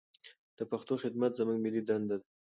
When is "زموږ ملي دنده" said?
1.39-2.15